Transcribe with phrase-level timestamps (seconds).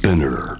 [0.00, 0.56] Spinner.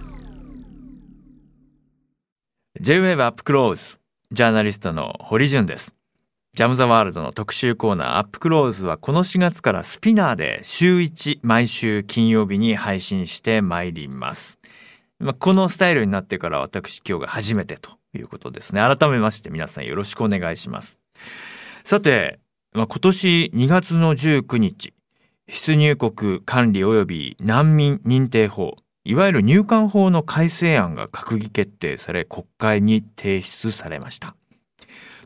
[2.79, 3.99] J-WAVE アップクローズ
[4.33, 5.97] ジャーナリストの堀潤です。
[6.55, 14.59] ジャム・ザ・ワールドの特集コーナーアップクローズはこの4月からスピナーで週1毎週金曜日に配信してまいります。
[15.19, 18.83] まこのスタイルになってから私今日が初めてということですね。
[18.83, 21.01] 改めまして皆さんよろしくお願いします。
[21.83, 22.41] さて、
[22.75, 24.93] ま、今年2月の19日
[25.49, 34.37] 出入国管理及び難民認定法いわゆる入管法の改正案が閣議決定され国会に提出されました。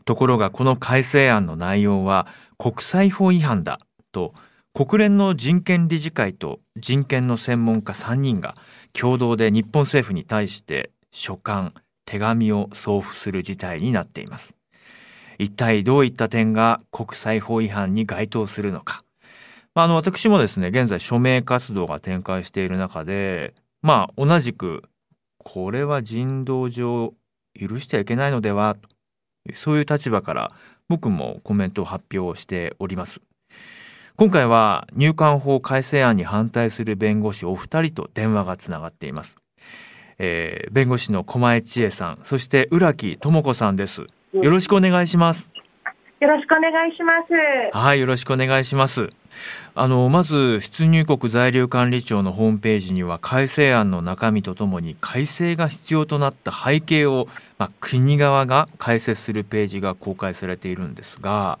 [0.05, 3.79] ところがこの改正案の内容は国際法違反だ
[4.11, 4.33] と
[4.73, 8.55] 国連の人権理事会と人権の専門家3人が
[8.93, 11.73] 共同で日本政府に対して書簡
[12.05, 14.55] 手紙を送付する事態になっています。
[15.37, 19.03] 一体どういった点が国際法違反に該当するのか、
[19.73, 23.53] あの私もですね現在署名活動が展開している中で
[23.85, 24.81] まあ同じく
[25.37, 27.13] これは人道上
[27.53, 28.89] 許してはいけないのではと
[29.53, 30.51] そういう立場から
[30.89, 33.21] 僕もコメントを発表しております。
[34.15, 39.35] 今回は入管法改正案に反対する弁護士お二人と電話がつながっています、
[40.17, 44.07] えー弁護士の狛江千恵さんそして浦木智子さんです。
[44.33, 45.51] よろしくお願いします
[46.25, 47.77] よろしくお願いします。
[47.77, 49.11] はい、よろしくお願いします。
[49.75, 57.27] あの、まず、出入国在留管理庁のホームページには、改正案の中身とともに、改正が必要となった背景を、
[57.59, 61.59] まあ、国側が解説するページが公開されているんですが、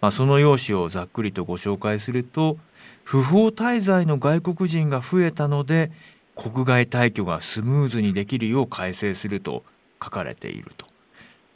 [0.00, 2.56] まあ、その用紙をざっくりとご紹介すると、
[3.04, 5.90] 不法滞在の外国人が増えたので、
[6.34, 9.62] 国外退去がスムーズにできるよう改正すると
[10.02, 10.86] 書かれていると。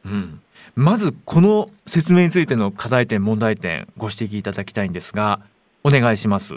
[0.05, 0.41] うん、
[0.75, 5.41] まずこの説明についての課題点問題点ご指摘いただきたいんですが
[5.85, 6.55] お願いします。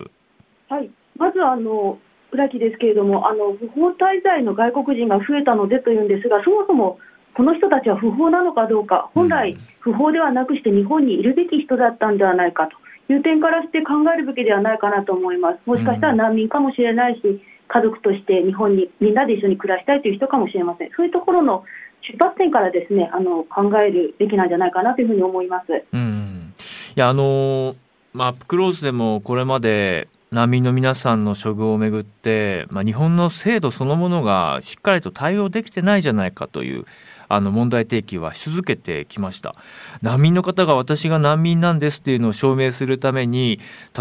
[0.70, 1.98] はい、まずあの
[2.32, 7.00] 浦木ですけれども、あの不法滞在の外国人が増えたのでというんですが、そもそも
[7.36, 12.68] この人たちは不法なのかどうか、本来、不法ではなくして日本にいるべき人だったんではないか
[13.08, 15.60] という点からして考えるべきではないかなと思います。
[15.66, 20.92] もしかしたら難民かもしれないし、家族として日本にみんなで一緒に暮らしたいという人かもしれません。
[20.96, 21.64] そういうところの
[22.10, 25.66] 出発点からですね、あの考えるべきなんじゃないかなというふうに思います。
[25.94, 26.54] うん、
[26.96, 27.76] いやあの
[28.14, 36.86] まあアップクローズでもこれまで難民の皆さんの処遇をめぐって、まあ、日本の制度そのものがしっかりと対応できてないじゃないかという
[37.36, 39.56] あの問題提起はし続けてきました。
[40.02, 43.60] 難民の方が私が難民なんですっていうのを証明するために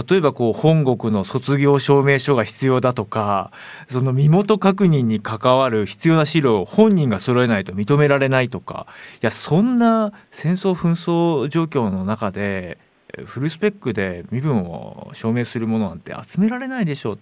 [0.09, 3.53] 例えばこう本国の卒業証明書が必要だとか
[3.89, 12.79] その身元確認に関わる必要な資料を本人が揃えないと認められないとかいやそんな戦争紛争状況の中で
[13.27, 17.19] フルスペックで身分を証明するものなんて集められないでしょう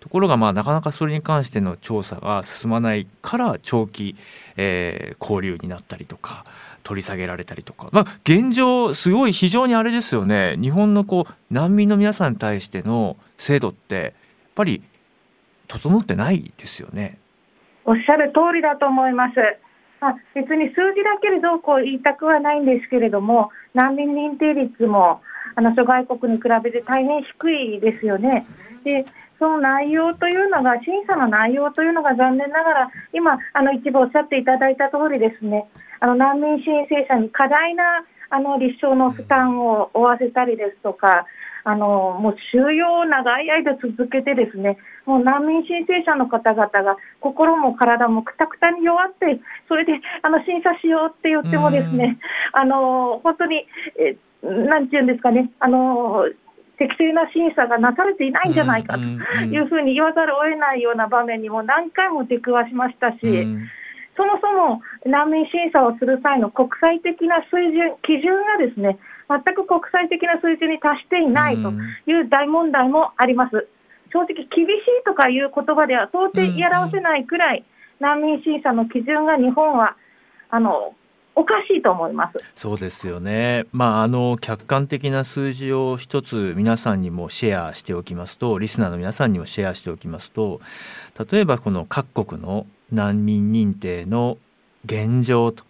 [0.00, 4.16] ところがまあなかなかそれに関しての調査が進まないから長期、
[4.56, 6.44] えー、交流になったりとか
[6.82, 14.12] 取り下げられたりとか、まあ、現状すごい非常にあれですよね日本のこう難民の皆さんに対しての制度ってやっ
[14.54, 14.82] ぱり
[15.68, 17.18] 整ってないですよね。
[17.84, 19.34] おっしゃる通りだと思います。
[20.00, 25.20] まあ、別に数字だけでどうこう言いたくはないんですけれども、難民認定率も
[25.54, 28.46] あの諸外国に比べて大変低いですよね。
[28.84, 29.04] で
[29.40, 35.66] その内容というのが、審査の内容というのが残念ながら、今、あの一部おっしゃっていただいた通りですね、
[35.98, 41.24] あの難民申請者に過大なあの立証の負担を負わせたりですとか、
[41.64, 52.18] あのもう収容を長い間続けてですね、もう難民申請者の方々が心も体もくたくたに弱って、それであの審査しようって言ってもですね、
[52.52, 53.66] あの本当に、
[53.98, 56.24] えなんていうんですかね、あの
[56.78, 63.68] 適正な審査がなされていないんじゃないかというふうに言わざるを得ないような場面にも何回も出くわしましたし、うん。
[64.16, 71.72] そもそも難民審査をする際の国際的な水準、基準がですね全く国際的な水準に達していないと
[72.08, 73.68] いう大問題もあります。
[74.12, 77.64] 正直、厳しいとかいう言葉では到底言い表せないくらい、
[78.00, 79.96] 難民審査の基準が日本は
[80.50, 80.94] あの
[81.34, 82.38] おかしいと思います。
[82.54, 83.66] そうですよね。
[83.72, 90.60] まああの客観的な数字を一つ皆さんにもシェアしておきますと、リスナーの皆さんにもシェアしておきますと、
[91.30, 94.38] 例えばこの各国の難民認定の
[94.84, 95.64] 現状と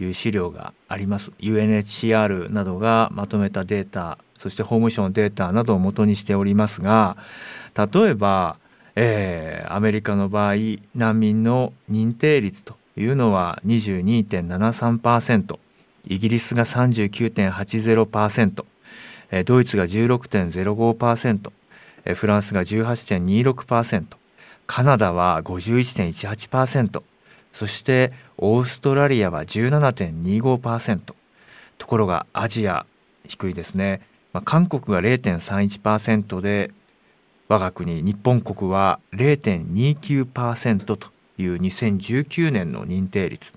[0.00, 1.32] いう資料があります。
[1.40, 7.16] UNHCR などがまとめたデータ、そして法務省のデータなどを元にしておりますが、
[7.76, 8.56] 例えば、
[8.94, 10.54] えーアメリカの場合
[10.94, 15.58] 難民の認定率というのは22.73%
[16.06, 18.64] イギリスが39.80%
[19.44, 21.52] ドイツが16.05%
[22.14, 24.04] フランスが18.26%
[24.66, 27.02] カナダは51.18%
[27.52, 31.14] そしてオーストラリアは17.25%
[31.78, 32.86] ところがアジア
[33.26, 34.00] 低いですね、
[34.32, 36.70] まあ、韓国が0.31%で
[37.48, 41.11] 我が国日本国は0.29%と。
[41.38, 43.52] いう2019年の認定率、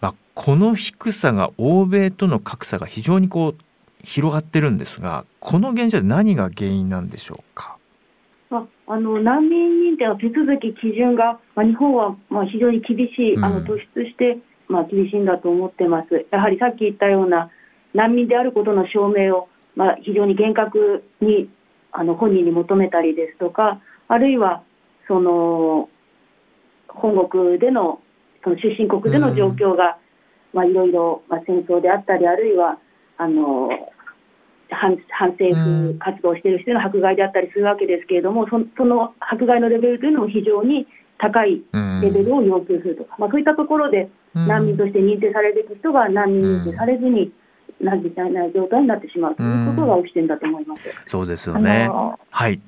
[0.00, 3.56] まあ、この低さが欧米との格差が非常にこう
[4.02, 7.76] 広がってるんですがこの現状で何が原因なんでしょうか？
[8.50, 14.38] ああの難民認定の手続き、基準が、まあ、日本はまあ非常に厳しい、あの突出して、
[14.68, 16.26] まあ、厳しいんだと思ってます。
[16.30, 17.50] やはりさっき言ったような
[17.94, 21.48] 難民であることの証明を、まあ、非常に厳格に
[21.90, 24.62] あの本人に求めたりですとか、あるいは
[25.08, 25.88] その
[26.96, 28.00] 本国での
[28.42, 29.98] その出身国での状況が、
[30.52, 32.78] まあ、いろいろ、まあ、戦争であったり、あるいは
[33.18, 33.68] あの
[34.70, 40.86] 反反政府活動をしている人の迫害であったりするわけですけれども、そその迫害のレベルというのも非常に
[41.18, 41.62] 高い
[42.02, 47.32] レベルを要求するとか、まあ、そういったところで難民として認定されるべき人が難民認定されずに、
[47.80, 50.82] なじない状態になってしまうということが起きてるんだと思います。
[51.06, 51.90] そうですよね。
[52.30, 52.60] はい。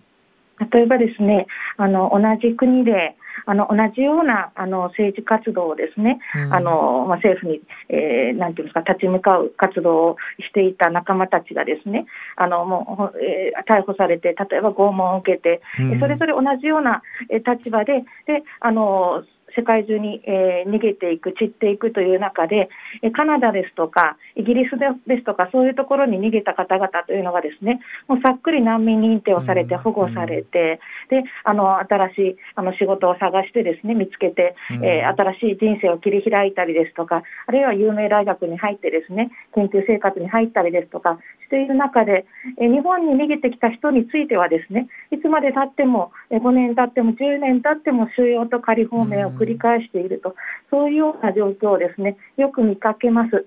[0.73, 1.47] 例えばですね、
[1.77, 3.17] あの同じ国で
[3.47, 12.07] あの同じようなあの政治活動をですね、うん、あのまあ、政府に、えー、なんていうんですか、立ち向かう活動をしていた仲間たちがですね、
[12.37, 19.25] あのもう、えー、逮捕されて、例えば拷問を受けて、うん、それぞれ同じような立場で、であの
[19.59, 22.69] 世界中に、えー、逃げていく、散っていくという中で、
[23.03, 30.79] えカナダですとか、イギリスですとか、そういうところに逃げた方々というのがですね、もうさっくり難民認定をされて、保護されて、
[31.11, 42.27] であの新しいあの仕事を探してですね、見つけて、えー、新しい人生を切り開いたりですとか、あるいは有名大学に入ってですね、研究生活に入ったりですとかしている中で、
[42.61, 50.37] え日本に逃げてきた人についてはですね、いつまでたっても、5年経っても10年経っても収容と仮放免を繰り返していると、
[50.71, 53.47] そういうような状況をですね、よく見かけます。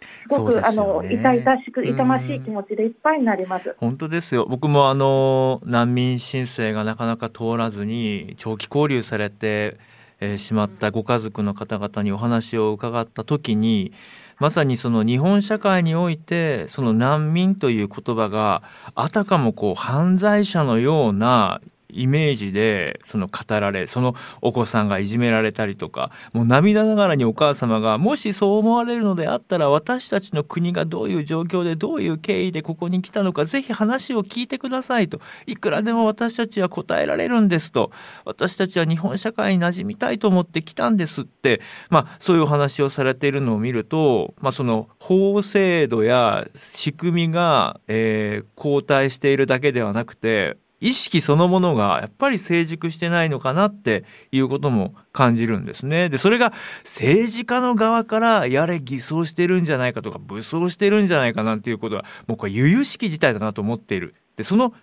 [0.00, 3.74] すごく、ね、あの痛々しく痛ましい気持ちでいっぱいになります。
[3.78, 4.46] 本当ですよ。
[4.48, 9.78] 僕もあの難民申請がなかなか通らずに長期交留されて、
[10.20, 13.92] えー、しまったご家族の方々にお話を伺った時に
[14.38, 18.62] まさにその日本社会においてその難民という言葉が
[18.94, 21.60] あたかもこう犯罪者のような
[21.94, 35.20] イメージでその語られそのお子さんがいじめられたりとかもう涙ながらにお母様がもしそう思われるのであったら私たちの国がどういう状況でどういう経緯でここに来たのかぜひ話を聞いてくださいと。
[35.46, 37.90] いくらでも私たちは答えられるんですと。
[38.24, 41.60] 私たちは日本社会に馴染みたいと思って来たんですって。
[41.90, 56.10] まあそういうお話をされているのを見ると、まあ、その法制度や仕組みが、えー、後退しているだけではなくて意識そのものがやっぱり成熟してないのかなっていうことも感じるんですね。
[56.10, 56.52] でそれが
[56.84, 64.14] 政治家の側からやれ偽装してるんじゃないかとか武装してるんじゃないかなっていうことは僕は由々しき事態だなと思っている。
[64.36, 64.74] でその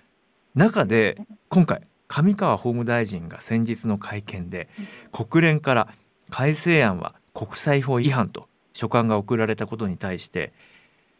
[0.56, 4.69] 中で今回上川法務大臣が先日の会見で
[5.12, 5.88] 国連から
[6.31, 10.51] 改正案は国際法違反と書簡が送られたことに対して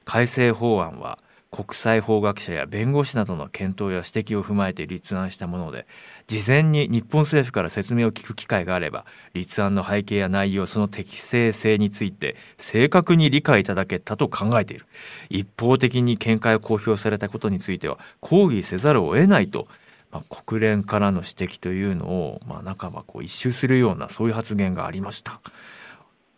[0.06, 1.20] 改正法案は
[1.52, 5.86] 国際法学者や弁護士などの検討や指摘を踏まえて立案したもので
[6.26, 14.86] 事前に日本政府から説明を聞く機会があれば立案の背景や内容その適正性について正確に理解いただけたと考えている。
[15.30, 19.68] 一方的に見解を公表されたことについては抗議せざるを得ないと
[20.12, 25.40] まあ、国連からの指摘というのを、まあ、半ばこう一周するようなそういう発言がありました。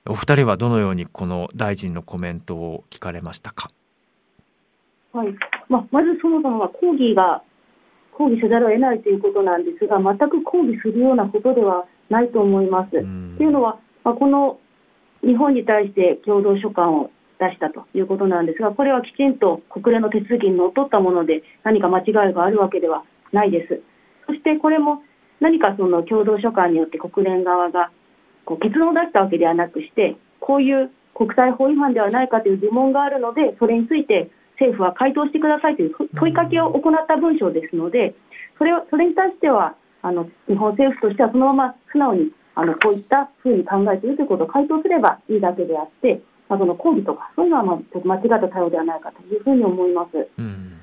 [0.06, 3.72] お二人はどのようにこの大臣のコメントを聞かれましたか？
[5.14, 5.28] はい
[5.70, 7.44] まあ、まずそもそもは抗議が
[8.18, 12.92] 抗議せざるを得ないということなんですが全く抗議するようなことではないと思います。
[13.38, 14.60] というのは、まあ、この
[15.22, 23.82] 日本に対して共同書簡を出したということなんですがこれはきちんと国連の手続きにのっとったもので何か間違いがあるわけではないです。
[24.26, 25.04] そしてこれも
[25.40, 27.92] 何かその共同書簡によって国連側が
[28.46, 38.16] こう結論を出したわけではなくしてこういう国際法違反ではないかという疑問があるのでそれについて政府は回答してくださいという問いかけを行った文章ですので、
[38.58, 50.28] それをそれに対してはあの日本政府としてはそのまま素直にあのこういったふうに考えているということを回答すればいいだけであって、まあ、その抗議とか、そういうのはまあ間違った対応ではないかというふうに思います。
[50.38, 50.74] うん。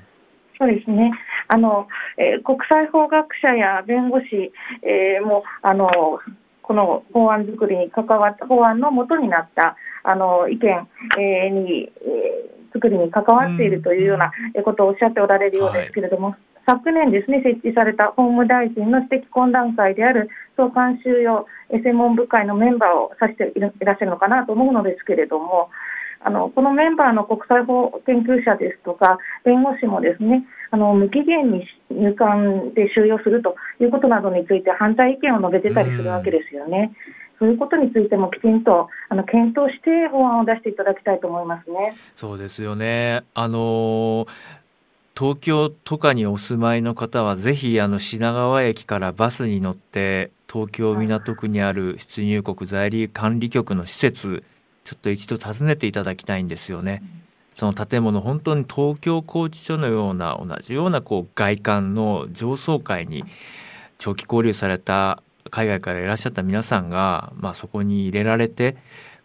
[0.59, 1.11] そうですね。
[1.47, 1.87] あの、
[2.17, 4.51] えー、国際法学者や弁護士、
[4.83, 5.89] えー、もあの
[6.61, 10.87] この法案作りに関わった法案の元になったあの意見、
[11.19, 14.31] えー、に、えー作りに関わっているというような
[14.63, 25.69] ことをおっしゃっておられるようですけれども、はい、昨年ですね、設置された法務大臣の指摘懇談会である送還収容専門部会のメンバーを指していらっしゃるのかなと思うのですけれども、
[26.23, 36.91] あのこのメンバーの国際法研究者ですとか、弁護士もですね、あの無期限に入管で収容するということなどについて反対意見を述べてたりするわけですよね。
[37.41, 41.97] そういうことについてもきちんとあの検討して法案を出していただきたいと思いますね。
[42.15, 43.23] そうですよね。
[43.33, 44.27] あの
[45.17, 54.43] 東京とかにお住まいの方はぜひあの品川駅からバスに乗って東京港区にある出入国在留管理局の施設
[54.83, 57.01] ちょっと一度訪ねていただきたいんですよね。
[57.55, 63.25] その建物本当に東京拘置所のような同じようなこう外観の上層階に
[63.97, 68.77] 長期交留された海外からいらっしゃった皆さんが、まあ、そこに入れられて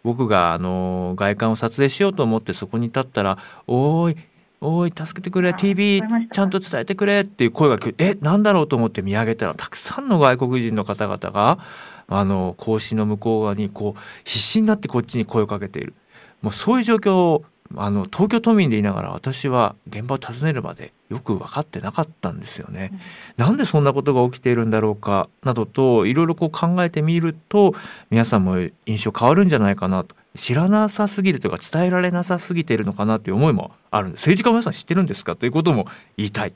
[0.03, 4.15] 僕があの外観を撮影しようと思ってそこに立ったら「おい
[4.59, 11.59] おい助けてくれ TV ちゃんと伝えてくれ」っていう声がえなんだろうと思って見上げたらたくさんの外国人の方々が
[12.07, 15.93] あの格子の向こう側にこう必死になってこっちに声をかけている。
[16.41, 17.41] もうそういう状況
[17.75, 22.91] あの東京都民でいながら私は現場を訪ねるまでよく分かってなかったんですよね。
[22.93, 27.73] うん、なんでそんなことが起きているんだろうかなどといろいろこう考えてみると
[28.09, 30.15] 皆さんも印象変わるんじゃないかなと。
[30.37, 34.21] 知らなさすぎるというか伝えられなさすぎているのかなという思いもあるんです。
[34.21, 36.53] 政治家の皆さん知ってるんですかということも言いたい。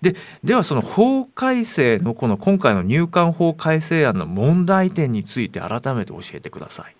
[0.00, 6.96] でではその法改正のこの今回の入管法改正案の問題点について改めて教えてください。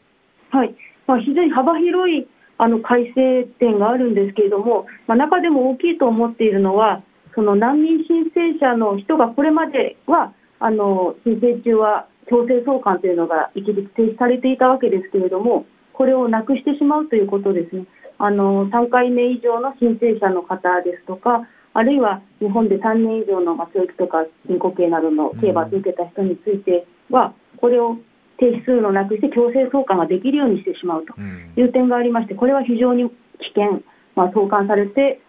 [0.51, 0.75] はい、
[1.07, 2.27] まあ、非常に幅広い
[2.59, 7.03] あの改正点があるんですけれども、まあ、中でも大きいと思っているのは
[7.35, 17.87] その難民申請者の人がこれまではあの申請中は強制送還というのが一時停止されていたわけですけれどもこれをなくしてしまうということですね。
[18.19, 27.97] あの3回目以上の申請者の方ですとかあるいは日本で3年以上の教育とか人工刑などの刑罰を受けた人についてはこれを
[28.39, 31.15] 停止するのをなくして強制送還ができるようにしてしまうと
[31.61, 33.15] いう点がありまして、これは非常に危
[33.55, 33.83] 険、
[34.17, 35.21] まあ、送還されて、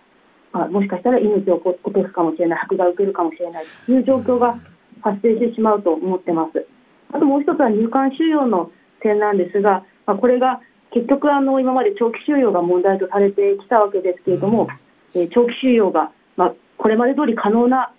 [0.51, 4.57] まあ、もしかしたら命を落とすかもしれない、迫害を受けるかもしれないという状況が
[5.01, 6.65] 発生してしまうと思ってます。
[7.11, 8.71] あともう一つは入管収容の
[9.01, 14.67] 点なんですが、まあ、これが結局あの、今まで長期収容が問題とされてきたわけですけれども、
[15.13, 17.91] えー、長期収容が、まあ、これまで通り可能な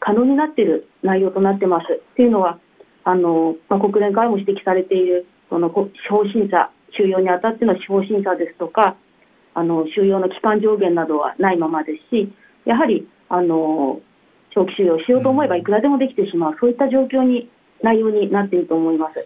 [0.00, 2.00] 可能になっている内容となってます。
[2.14, 2.58] というのは、
[3.06, 8.96] あの、まあ、国連からも指摘されているその司法審査、収容にあたっての司法審査ですとか、
[9.54, 12.32] あの収容の期間上限などはないままですし、
[12.64, 14.00] やはりあの
[14.50, 17.48] 長期収容しようと思えばいくらでもできてしまう、うん、そういった状況に
[17.80, 19.24] 内容になっていると思います。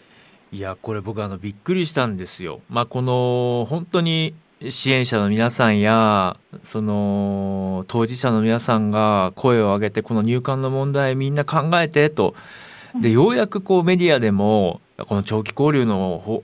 [0.53, 2.61] いやこれ僕あのびっくりしたんですよ。
[2.69, 4.35] まあ、この本当に
[4.69, 12.35] 支援者の皆さんやその当事者の皆さんが声を上げてこの入管の問題みんな考えてと
[13.01, 16.43] でようやくこうメディアでもこの長期交流の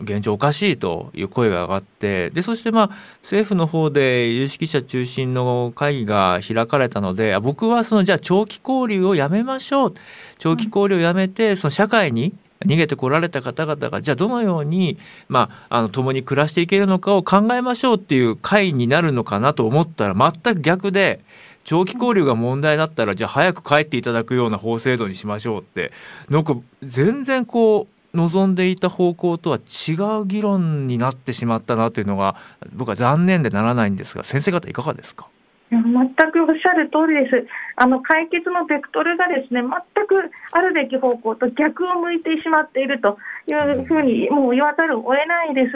[0.00, 2.90] 現状おかしいという声が上がってでそしてまあ
[3.22, 9.94] 政府の方で有識者中心の会議が開かれたので僕はそのじゃあ長期交流をやめましょう。
[10.38, 12.34] 長期交流をやめてその社会に
[12.66, 14.98] 逃げてこられた方々がじゃあどのように、
[15.28, 21.20] まあ、あの共に暮らしていけるのかを考えましょうっていう会になるのかなと思ったら全く逆で
[21.64, 25.92] 長期交流が問題だったらじゃあ早く帰っていただくような法制度にしましょうって
[26.28, 32.36] なんか全然こう望んでいた方向とは違う議論になってしまったなというのが
[32.74, 35.28] 僕は残念でならないんですが先生方いかがですか？
[35.70, 37.46] 全くおっしゃる通りです。
[37.76, 39.70] あの解決のベクトルがですね全
[40.06, 43.16] くあるべき方向と逆を向いてしまっていると
[43.46, 45.72] いうふうにもう言わざるを得ないです。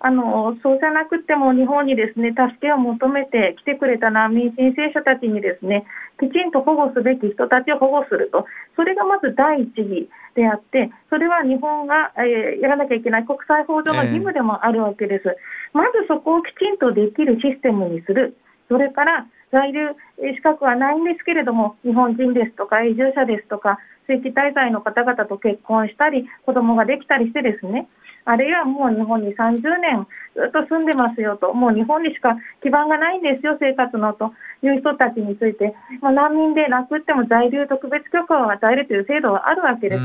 [0.00, 5.84] あのそうじゃなくても日本にですね助けを求めて来てくれた難民申請者たちにですね
[6.18, 8.46] きちんと保護すべき人たちを保護すると。
[8.76, 15.34] それがまず第一義であってそれは日本が、えー、やらなきゃいけない国際法上の義務でもあるわけです、えー、
[15.76, 18.36] まずそこをきちんとできるシステムにする。
[18.68, 19.92] それから在留
[20.32, 27.88] 資格はないんですけれども日本人ですとか移住者ですとか正規滞在の方々と結婚したり子供ができたりしてですね
[28.24, 40.02] あるいはもう日本に30年ずっと住んでますよと、もう日本にしか基盤がないんですよ、生活のという人たちについて、まあ、難民でなくっても在留特別許可を与えるという制度はあるわけです。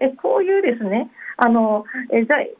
[0.00, 2.50] えこういうですねあのえ在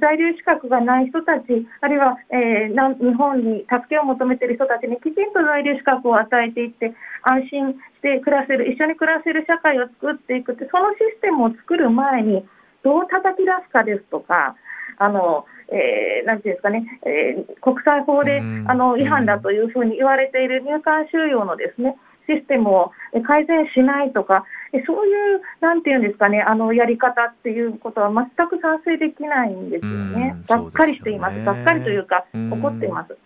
[0.00, 12.44] 在留資格がない人たち、あるいは、えー、日本に助けを求めている人たちにきちんと在留資格を与えていって、安心して暮らせる、一緒に暮らせる社会を作っていくって、そのシステムを作る前に、
[12.84, 14.54] どう叩き出すかですとか、
[14.98, 22.92] あのえー、なんていうんですかね、えー、国際法であの違反だというふうに言われている入管収容のですねシステムを
[23.26, 24.44] 改善しないとか、
[24.86, 30.36] そういう、なんていうんですかね、あのやり方っていうことは全く賛成できないんですよね。
[30.48, 31.44] がっかりしています。
[31.44, 33.16] がっかりというか、怒っています。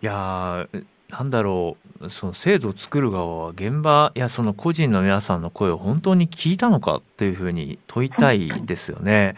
[0.00, 0.66] いや
[1.12, 9.36] なんだろうその制度を作る側は現場やその個人の皆さんの声を本当に聞いたのかっていうふうに問いたいですよね。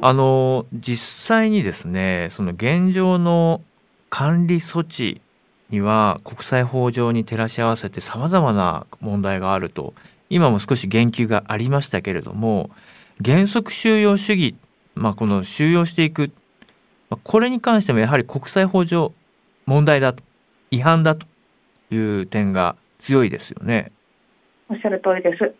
[0.00, 3.62] あの実際にですねその現状の
[4.10, 5.20] 管理措置
[5.70, 9.94] には国際法上に照らし合わせてさまざまな問題があると
[10.30, 12.70] 今も少し言及がありましたけれども
[13.24, 14.56] 原則収容主義、
[14.96, 16.32] まあ、この収容していく
[17.22, 19.12] これに関してもやはり国際法上
[19.66, 20.22] 問題だと
[20.74, 21.26] 違反だと
[21.90, 23.92] いう点が強いですよね。
[24.68, 25.54] おっしゃる通りです。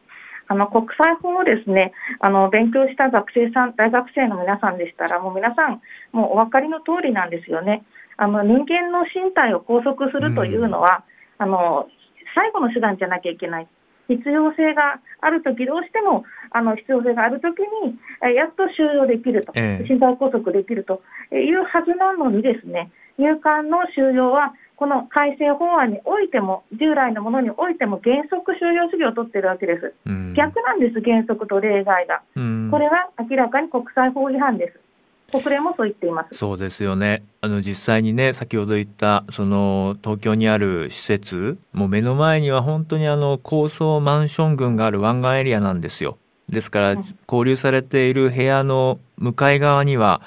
[0.47, 5.81] あの国際法をですねあの勉強した学生さん大学生の皆さんでしたらもう皆さん
[6.13, 7.85] もうお分かりの通りなんですよね。
[8.17, 11.05] あの人間の身体を拘束するというのは、
[11.41, 11.89] うん、あの
[12.35, 13.69] 最後の手段じゃなきゃいけない。
[14.09, 17.97] 必要性があるとき、どうしてもあの必要性があるときに、
[18.35, 21.03] やっと収容できると、え身体拘束できると
[21.33, 29.95] いうはずなのにですね、入管の収容はこの改正法案においても、従来のものにおいても原則収容主義を取っているわけです。
[30.35, 32.23] 逆なんです、原則と例外が。
[32.71, 34.81] これは明らかに国際法違反です。
[35.31, 46.19] 国連もそう言っていますそうですよねあの実際にね先ほど言ったその東京にある施設もう目の前には本当にあの高層マンション群がある湾岸エリアなんですよ
[46.49, 46.95] ですから
[47.27, 50.21] 交流されている部屋の向かい側には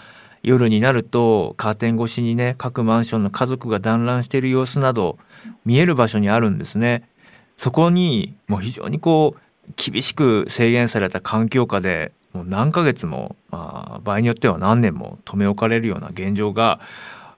[0.44, 5.18] 夜になるとカーテン越しにね各マンションの家族が団らんしている様子など
[5.66, 7.08] 見える場所にあるんですね。
[7.56, 16.80] そこにもう非常にこう厳しく制限された環境下でもう何ヶ月も、まあ、場合によっては何年も留め置かれるような現状が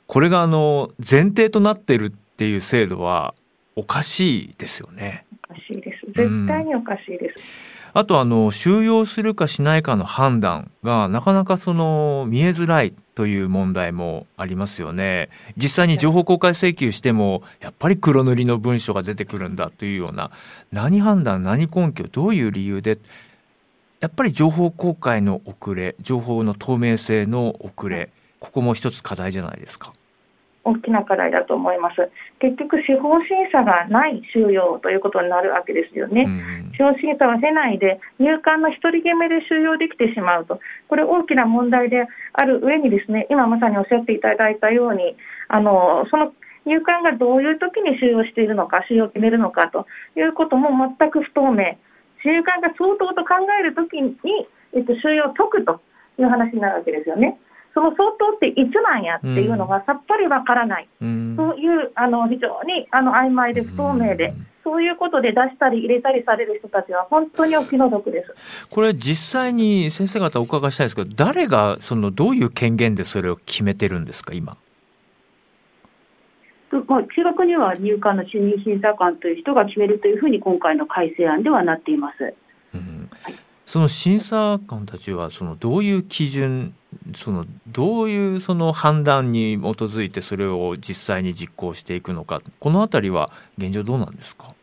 [0.08, 3.34] これがあの前提となっているっていう制度は
[3.75, 5.25] おかしいですよね。
[5.50, 6.06] おかしいです。
[6.08, 7.63] 絶対におかしいです。
[7.63, 20.31] うんあとあの収容するかしないかの判断がなかなかその見えづらいという問題もありますよね実際に情報公開請求してもやっぱり黒塗りの文書が出てくるんだというような
[20.72, 22.98] 何判断何根拠どういう理由で
[24.00, 28.09] やっぱり情報公開の遅れ情報の透明性の遅れ
[28.40, 29.92] ここも一つ課題じゃないですか。
[30.70, 32.10] 大きな課題だと思います。
[32.40, 36.25] 結局、司法審査がない収容ということになるわけですよね。
[36.77, 45.16] 司法審査はせないで、入管の一人決めで収容できてしまうと、これ、大きな問題である上に、ですね今まさにおっしゃっていただいたように、
[45.48, 46.34] あのその
[46.66, 51.77] 入管がどういう時に収容しているのか、収容を決めるのかということも全く不透明、
[52.24, 54.16] 入管が相当と考えるときに、
[54.74, 55.82] えっと、収容を解くと
[56.20, 57.40] いう話になるわけですよね。
[57.74, 68.68] その相当っていつなんやっていうのがさっぱりわからない、うん、そういうあの非常にあの曖昧で不透明で、うん、そういうことで出したり入れたりされる人たちは本当にお気の毒です。
[68.70, 74.58] これ、実際に先生方お伺いしたいんですけど、誰がそのどういう権限でそれを決めてるんですか、今？
[76.88, 82.36] まあ、中学には入管の主任審査官という人が決めるというふうに今回の改正案ではなっています。
[83.70, 86.74] その審査官たちはそのどういう基準
[87.14, 92.42] そのどういうその判断に基づいてそれを実際に実行していくのか。
[92.60, 93.29] この辺りは
[93.60, 94.55] 現状どうなんですか？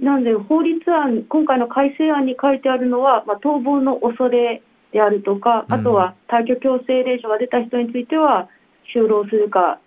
[0.00, 8.48] なので法律案今回の改正案に書いてあるのは、まあ、逃亡の恐れであるとかあとは退去強制令書が出た人については
[8.94, 9.80] 就労するか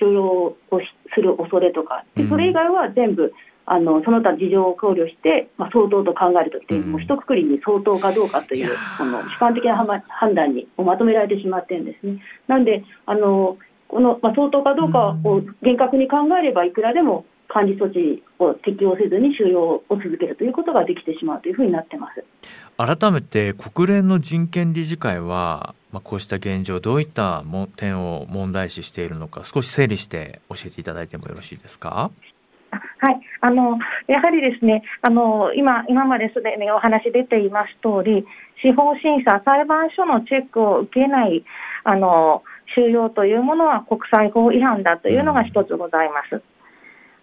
[0.00, 0.56] 収容を
[1.14, 2.04] する恐れとか。
[2.16, 3.32] でそれ以外は全部
[3.70, 9.76] あのその他事情を考慮して、まあ、相当と考えるときという、もう一括りに相当かどうかという、この主観的な
[10.08, 12.22] 判断にまとめられてしまってるんですね。
[12.46, 22.22] なんであのこの、まあ、相当かどうかを厳格に考えればいくらでも管理措置を適用せずに収容を続けるということができてしまうというふうになってます
[22.76, 27.42] 改めて国連の人権理事会は、まあ、こうした現状どういった
[27.76, 32.10] 点を問題視しているのか少し整理して教えていただいてもよろしいですか？
[32.70, 38.26] はい、あのやはりですねあの今今まですでにお話出ています通り
[38.62, 41.44] 司法審査裁判所のチェックを受けない
[41.84, 42.42] あの
[42.74, 46.34] 収容というものは国際法違反だというのが一つございます。
[46.34, 46.42] うん、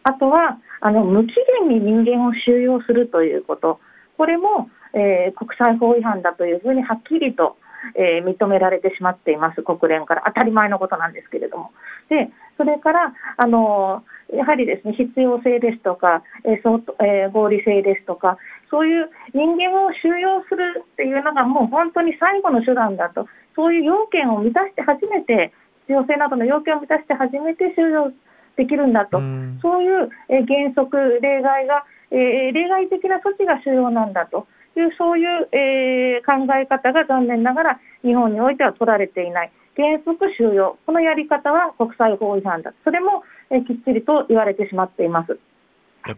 [0.03, 3.79] あとはあの無期限に人間を収容するということ。
[4.17, 7.57] これも、えー、国際法違反だというふうにはっきりと
[7.93, 10.23] えー、認められてしまっています、国連から。
[10.25, 11.71] 当たり前のことなんですけれども、
[12.09, 18.37] でそれからあのやはりですね必要性ですとか、えーそうえー、合理性ですとか、
[18.71, 25.53] そういう人間を収容するっていうのがもう本当に最後の手段だと、そういう要件を満たして初めて、
[25.85, 28.11] 必要性などの要件を満たして初めて収容
[28.57, 34.47] できるんだと、うん、そういう、え原則、例外が、えー、例外的な措置が主要なんだと。
[34.77, 39.51] いう、そういう、えー、考え方が残念ながら日本においては取られていない。
[39.75, 45.37] 原則収容、このやり方は国際法違反だ、それも、えー、きっちりと言われてしまっています。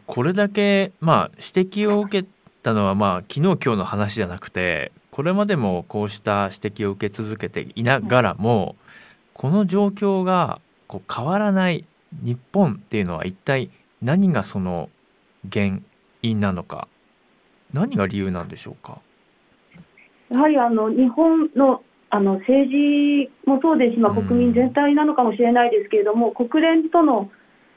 [0.06, 2.28] これだけ、まあ、指摘を受け
[2.62, 8.76] たのは、まあ、昨日今日の話じゃなくてこれまでもこうした指摘を受け続けていながらも、
[9.34, 13.70] この状況がこう変わらない日本っていうのは一体
[14.02, 14.90] 何がその
[15.52, 15.80] 原
[16.22, 16.88] 因なのか。
[17.74, 19.00] 何が理由なんでしょうか？
[20.30, 27.30] やはりあの日本のあの政治もそうですし、まあ、国民全体なのかもしれないですけれども、うん、国連との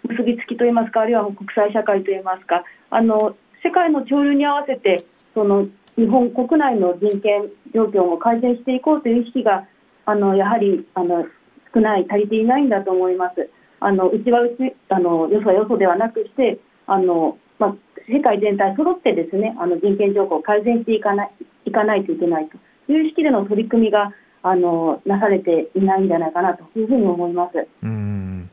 [0.08, 5.66] 結びつきといいますか、あるいは国際社会といいますか、あの世界の潮流に合わせて、その
[5.96, 9.66] 日本国内の人権状況も改善していこうという意識が、
[10.06, 11.26] あのやはりあの
[11.74, 13.50] 少ない、足りていないんだと思います。
[13.80, 17.74] あのうちはうちあのよそはよそではなくしてあの、まあ、
[18.08, 21.30] 世界全体揃ってですねあの人権状況を改善していかない
[21.64, 22.58] いかないといけないと
[22.92, 27.66] いう意識での取り組みがあのなされていないんじゃないかなというふうに思います。
[27.82, 28.50] うん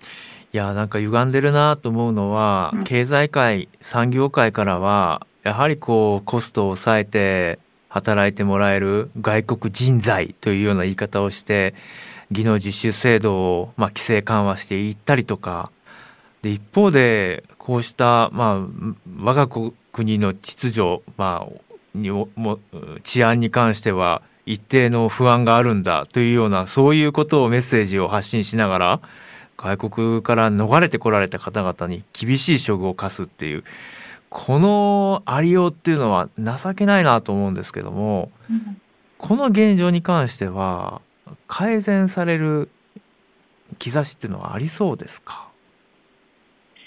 [0.53, 11.73] いやなんか歪んでるなと思うのは、経済界産業界からはやはりこうコストを抑えて働いてもらえる外国人材というような言い方をして
[12.31, 15.71] 技能実習制度をまあ規制緩和していったりとか
[16.41, 19.47] で一方でこうしたまあ我が
[19.91, 21.66] 国の秩序まあ
[22.01, 22.59] にも
[23.03, 28.99] 治安に関しては一定の不安があるんだというようなそういうことをメッセージを発信しながら
[29.57, 33.63] 外国から逃れてこられた方々に厳しい処遇を課すっていう
[34.29, 38.79] このありようっていうのは情けないなと思うんですけども、うん、
[39.17, 41.01] この現状に関しては
[41.47, 42.69] 改善される
[43.79, 45.47] 兆しっていうのはありそうですか？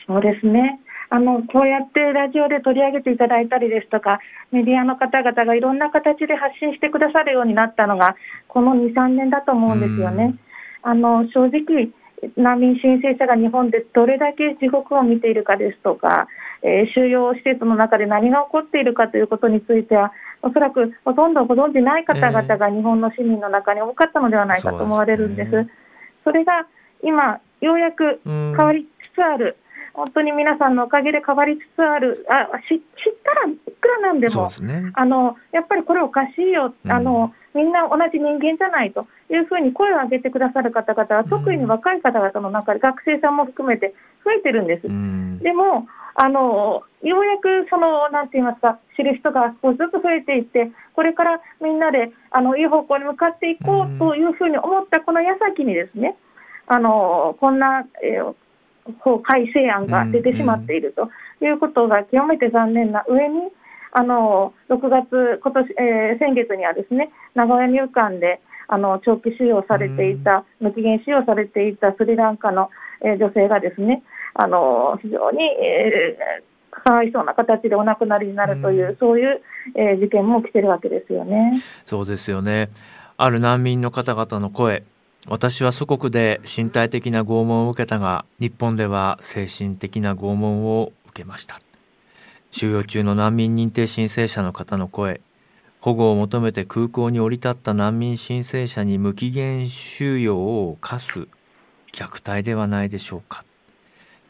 [0.06, 0.80] そうですね。
[1.10, 4.20] あのこうやってラジオで取り上げていただいたりですとか
[4.52, 8.14] メディアの方々がいろんな形で発信してくださるようになったのが
[8.46, 10.36] この2、3年だと思うんですよね。
[10.82, 11.90] あの正直
[12.36, 16.28] 難民申請者が日本でどれだけ地獄を見ているかですとか、
[16.62, 25.50] えー、収容施設の中で何が起こっているかということについては、おそらくほとんどご存じない方々が日本の市民の中に多かったのではないかと思われるんです。
[25.50, 25.72] そですね、
[26.24, 26.66] それが
[27.02, 29.56] 今、ようやく変わりつつある。
[30.00, 32.80] 本当に皆さんのおかげで変わりつつある、あ知っ
[33.22, 44.88] たらいくらなんでも、ね、あのやっぱりこれおかしいよ、あのみんな同じ人間じゃないというふうに声を上げてくださる方々は、特に若い方々の中で、学生さんも含めて増えてるんです。
[45.42, 56.16] でもあのようやくその、なんて言いますか、知る人が少しずつ増えていって、これからみんなであのいい方向に向かっていこうというふうに思ったこの矢先にですね、
[56.66, 58.34] あのこんな、えー、
[59.00, 61.10] 法改正案が出てしまっていると
[61.44, 63.50] いうことが極めて残念な上に、
[63.92, 72.70] あの6月今年、えー、先月にはですね名古屋入管であの長期収容されていた、無期限収容されていたスリランカの、
[73.02, 79.42] えー、女性がですねあの非常に、えー、かわいそうな形でお亡くなりになるという、うそういう、
[79.74, 81.60] えー、事件も起きてるわけですよね。
[81.84, 82.70] そうですよね。
[83.16, 84.84] ある難民の方々の声
[85.26, 91.60] 私は祖国で身体的な拷問を受けたが日本では精神的な拷問を受けました。
[92.50, 95.20] 収容中の難民認定申請者の方の声
[95.80, 101.28] 保護を求めて空港に降り立った難民申請者に無期限収容を課す
[101.92, 103.44] 虐待ではないでしょうか。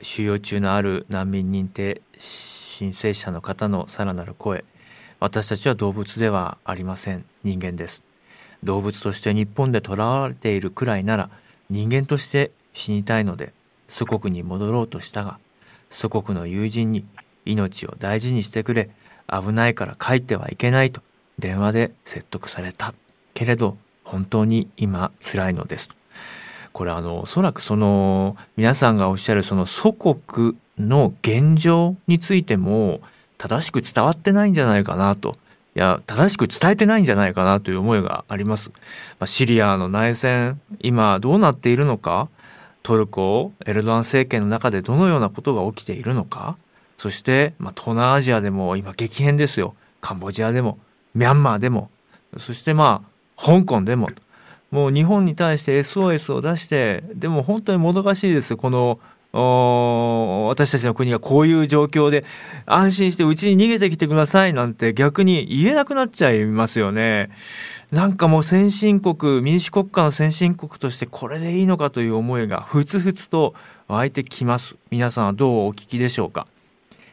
[0.03, 4.65] 収容中のある難民認定申請者の方のさらなる声
[5.19, 7.25] 私たちは動物ではありません。
[7.45, 8.10] 人間です。
[8.63, 11.31] 動物として日本で囚われているくらいなら
[11.71, 13.53] 人間として死にたいので
[13.89, 15.39] 祖国に戻ろうとしたが
[15.91, 17.05] 祖国の友人に
[17.45, 18.91] 命を大事にしてくれ
[19.29, 21.03] 危ないから帰ってはいけないと
[21.39, 22.95] 電話で説得された。
[23.35, 25.89] けれど本当に今辛いのです。
[26.73, 33.01] これあのおそらくその皆さんがおっしゃるその祖国の現状についても
[33.39, 35.37] 正しく伝わってないんじゃないかなと
[35.77, 38.71] いや正しく伝えてないんじゃないかなという思いがあります。
[38.71, 42.29] まあ、シリアの内戦今どうなっているのか
[42.83, 46.57] トルコエルドアン政権の中でどのようなことが起きているのか
[46.99, 49.75] そして、まあ、東南アジアでも今激変ですよ。
[50.01, 50.79] カンボジアでも
[51.15, 51.91] ミャンマーでも
[52.39, 53.05] そしてま
[53.37, 54.11] あ香港でも。
[54.71, 59.01] もう日本に対して SOS を出してでも本当にもどかしいですこの
[59.33, 62.25] 私たちの国がこういう状況で
[62.67, 67.31] 安心してうちに逃げてきてくださいなんて逆に言えなくなっちゃいますよね。
[67.93, 73.55] なんかもう先進国、民主国家の先進国としてこれでいいのかという思いがふつふつと
[73.87, 74.77] 湧いてきます。
[74.91, 76.47] 皆さんはどうお聞きでしょうか？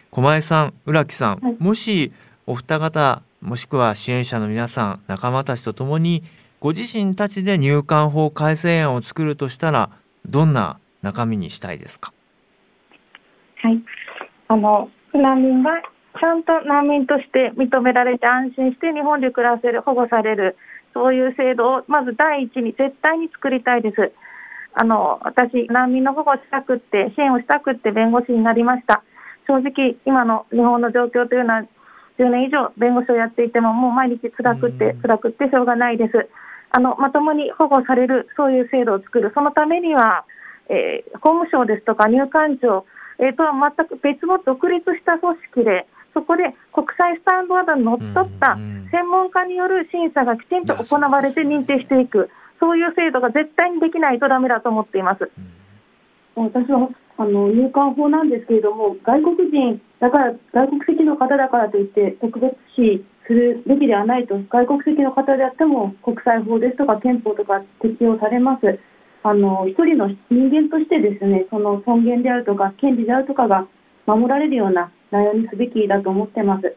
[0.10, 2.12] 狛江さん浦木さん、はい、もし
[2.48, 6.24] お二方もしくは支援者の皆さん仲間たちと共に
[6.60, 9.92] ご自身たちで入管法改正案を作るとしたら
[10.26, 12.14] どんな中身にしたいですか？
[13.64, 13.82] はい
[14.50, 15.72] あの難民が
[16.20, 20.56] ちゃんと難民として認められて安心して日本で暮らせる保護される
[20.94, 24.12] そういう制度をまず第一に絶対に作りたいです。
[24.80, 29.04] あの私、難民の保護したくって、支援をしたくって弁護士になりました。
[29.48, 31.62] 正直、今の日本の状況というのは、
[32.20, 36.30] 10年以上弁護士をやっていても、もう毎日辛くって、辛くってしょうがないです。
[36.70, 40.26] あのまともに保護される、そういう制度を作る、そのためには、
[40.70, 42.86] えー、法務省ですとか入管庁、
[43.20, 48.56] えー、とは全く別の独立した組織で、そこで国際スタンダードにのっとった
[48.92, 55.30] 専門家による審査がきちんと行われて認定していく、そういう制度が絶対にできないとだめだと思っています。
[56.36, 68.80] 私はあの入管法なんですけれども、外国人だから、外国籍の方だからといって、特別視するべきではないと、外国籍の方であっても、国際法ですとか憲法とか適用されます。
[69.30, 73.68] あの一人の人間としてですね、その尊厳であるとか、権利であるとかが
[74.06, 76.76] 守られるような内容にすべきだと思ってます。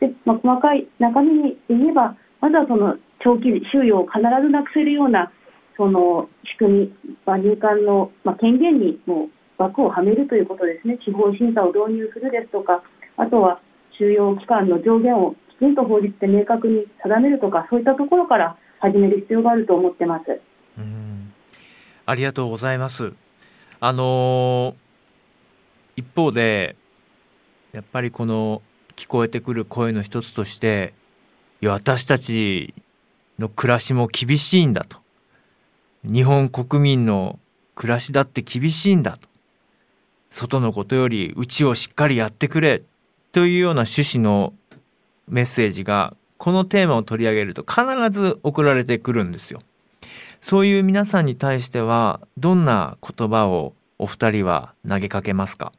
[0.00, 5.30] でまあ、細かい中身に言えば、まずはその長期収容を必ずなくせるような
[5.76, 12.82] その仕組み、まあ、入管の、まあ、権限にも枠をはめるということですね、司法審査を導入するですとか、
[13.16, 13.60] あとは
[13.96, 20.40] 収容期間の上限をきちんと法律で明確に定めるとか、そういったところから始める必要があると思ってます。
[22.06, 23.12] ありがとうございます。
[23.80, 26.76] あのー、一方で
[27.72, 28.62] やっぱりこの
[28.96, 30.94] 聞こえてくる声の一つとして
[31.64, 32.74] 私たち
[33.38, 34.98] の暮らしも厳しいんだと
[36.04, 37.38] 日本国民の
[37.74, 39.28] 暮らしだって厳しいんだと
[40.30, 42.82] 外のことよりうちをしっかりやってくれ
[43.32, 44.54] というような趣旨の
[45.28, 49.60] メッセージがこのテーマを取り上げると必ず送られてくるんですよ。
[50.42, 55.70] そういう皆さんに対してはどんな言葉をお二人は投げかけますか？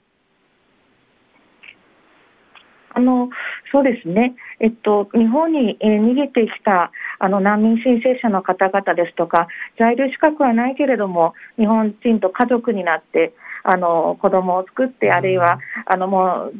[2.96, 3.30] あの
[3.74, 9.48] そうですね、えっと、日本に、えー、逃げてきたあの難民申請者の方々ですとか、
[9.78, 16.54] 在留資格はないけれども、日本人と家族になって、あの子供を作って、あるいはあのもう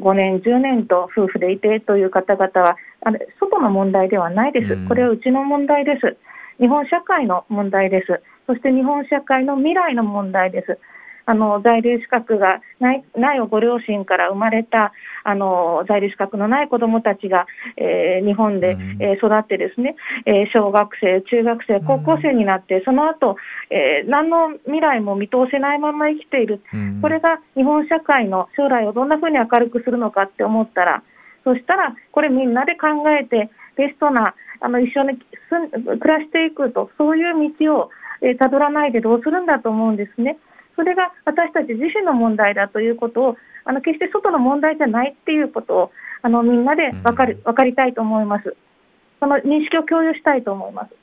[0.00, 6.16] 5年、10年と夫婦でいてという方々は、あれ外の問題ではないです、これはうちの問題です、
[6.60, 10.78] 日本社会の問題です、そして日本社会の未来の問題です。
[11.26, 14.92] あの在留資格がないないご両親から生まれた
[15.22, 17.46] あの在留資格のない子どもたちが、
[17.76, 19.94] えー、日本で、えー、育ってですね、
[20.26, 23.36] えー、小学生、中学生、高校生になって、その後、
[23.70, 26.62] えー、何の未来も見通せないまま生きている、
[27.00, 31.02] これが日本社会の将来をどんなふうに明るくするのかって思ったら、
[31.44, 37.90] そしたら、これみんなで考えて、ベストなあの一緒に暮らしていくと、そういう道を
[38.38, 40.38] たど、えー、らないでどうするんだと思うんですね。
[40.76, 48.54] それが私たち自身の問題だということを、あの決して外の問題じゃないっていうことを、あのみんなで分かる分かりたいと思います。
[49.18, 50.94] その認識を共有したいと思います。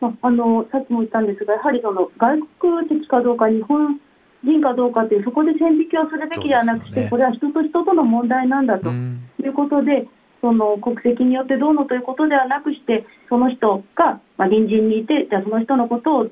[0.00, 4.00] まあのさっきも言ったんですが、やはりその外国籍かどうか、日本
[4.44, 10.06] 人かどうかという、そこで線引きをするべきではなくて、ね、これは人と人との問題なんだということで、
[10.44, 16.30] その国籍によってどうのということではなくして、その人が、まあ、隣人にいて、じゃあその人のことを、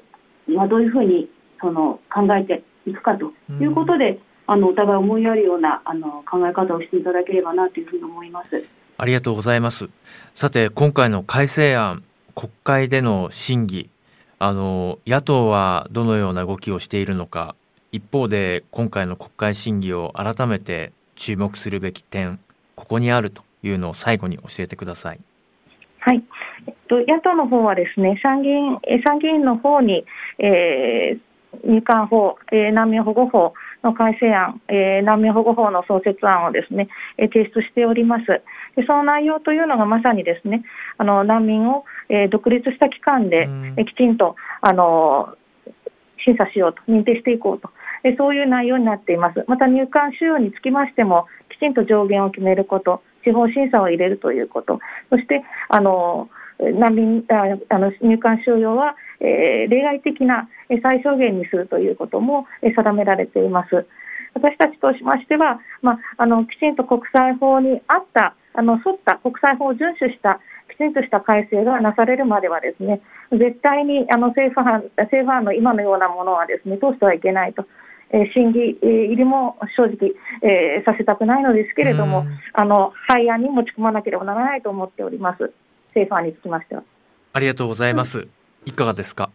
[0.49, 8.63] まあ、どういうふうにその考えていくかということで、うん、あのお互い思いやるようなあの考え方をしていただければなというふうに思います。
[8.99, 9.89] ありがとうございます。
[10.35, 13.89] さて今回の改正案国会での審議
[14.39, 17.57] あの野党はどのような動きをしているのか
[17.93, 22.39] 一方で今回の国会審議を改めて注目するべき点
[22.75, 25.21] ここにあるというのを最後に教えてください。
[26.01, 26.23] はい、
[26.67, 30.05] えっと、野党の方はですね参議院参議院の方に、
[30.39, 38.27] えー、入管法、えー、難民保護法の改正案、えー、難民保護法の創設案をですね、えー、提出しております。
[38.77, 40.65] でその内容というのがまさにですね、
[40.99, 45.37] あの難民を、えー、独立した機関で、えー、きちんとあの
[46.25, 47.71] 審査しようと、認定していこうと、
[48.05, 49.45] えそういう内容になっています。
[49.49, 54.81] また入管収容につきましても、きちんと上限を決めること、司法審査を入れるということ、
[55.11, 60.49] そしてあの難民ああの入管収容は、えー、例外的な
[60.83, 63.87] 最小限にするということも定められています。
[64.35, 70.41] 私たちとしましては、まあ、あのきちんと国際法に合ったあの沿った国際法を遵守した
[70.73, 77.67] きちんとした改正がなされるまではですね絶対にあの政府案政府案の今のようなものはですね通してはいけないと
[78.13, 85.53] えー、審議入りも正直、えー、させたくないのですけれども、あの廃案に持ち込まなければならないと思っております、
[85.89, 86.85] 政府案につきましては。
[87.33, 88.29] ありがとうございます。
[88.67, 89.31] いかがですか？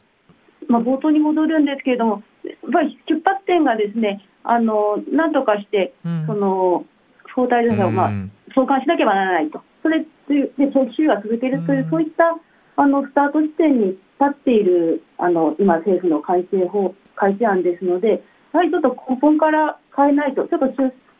[0.70, 6.86] まあ、冒頭に戻るんですけれども、やっぱり出発点がですね、あのなんとかして、うん、その
[7.26, 8.12] 不法滞在者を、まあ、
[8.54, 12.38] 送還しなければならないと、それで、長期収容が続けるという、うん、そういった
[12.76, 18.24] あのスタート地点に立っているあの今、政府の改正法改正案ですので、
[18.58, 20.68] やはりちょっと根本から変えないと、ちょっと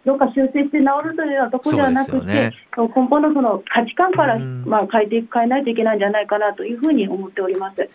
[0.06, 7.90] どうか修正して治るというようなところではなくて、ね、根本のその価値観から、まあ、変えて変えないといけないんじゃないかなというふうに思っております。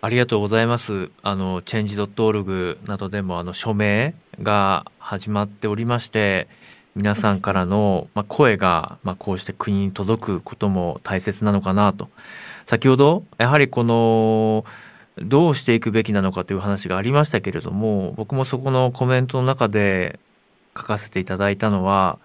[0.00, 1.10] ありがとうございます。
[1.22, 6.48] あの、チェンジドットオルグなどでも、あの、署名が始まっておりまして、
[6.94, 12.08] 皆さんからの、まあ、声が、まあ、こうして国に届くことも大切なのかなと。
[12.66, 14.64] 先ほど、やはりこの、
[15.18, 20.18] どうしていくべきなのかという話がありましたけれども、僕もそこのコメントの中で
[20.76, 22.18] 書かせていただいたのは、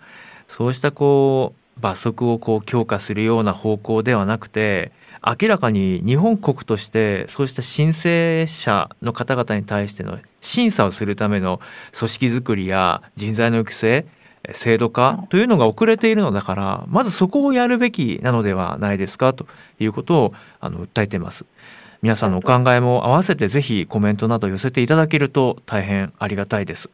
[0.48, 4.92] そうしたこう、罰則をこう強化するような方向ではなくて、
[5.24, 11.62] 明らかに日本国としてそうした申請者の方々に対しての審査をするための
[11.98, 14.08] 組織づくりや人材の育成
[14.52, 19.46] 制度化というのが遅れているのだからまずそこをやるべきなのではないですかと
[19.80, 21.46] いうことをあの訴えています。
[22.02, 26.90] 皆さんのお考えも合わせてぜひコメントなど寄せていただけると大変ありがたいです。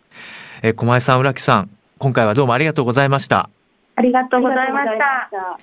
[0.61, 3.49] え小江さん浦木さん今回はどうもありがとうございました。
[3.95, 5.59] ありがとうございました。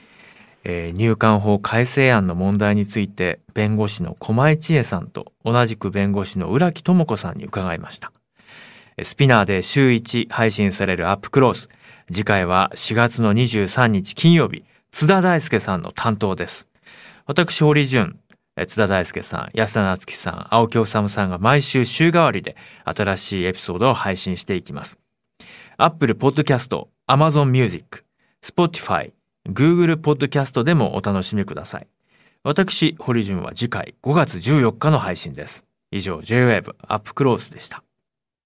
[0.65, 8.13] えー、入管法改正案の問題について弁護士の駒井千恵さんと同じく弁護士の浦木智子さんに伺いました。
[9.03, 11.69] スピナーで週1配信されるアップクロース
[12.11, 16.67] 次回は4月の23日金曜日津田大介さんの担当です。
[17.27, 18.19] 私堀潤
[18.57, 24.99] 津田大介さん安田夏樹さん青木治さんが毎週週替わりで新しいエピソードを配信していきます
[25.77, 28.05] Apple Podcast、Amazon Music、
[28.45, 29.13] Spotify
[29.49, 31.87] Google Podcast でもお楽しみください。
[32.43, 35.65] 私、堀潤は次回5月14日の配信です。
[35.91, 37.84] 以上、J-Wave アップクロースでした。